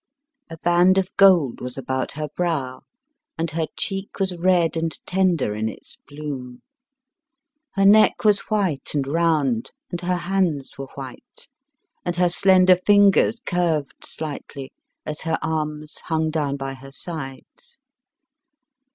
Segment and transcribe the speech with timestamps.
[0.49, 2.81] A band of gold was about her brow,
[3.37, 6.63] and her cheek was red and tender in its bloom.
[7.73, 11.47] Her neck was white and round, and her hands were white,
[12.03, 14.73] and her slender fingers curved slightly
[15.05, 17.77] as her arms hung down by her sides.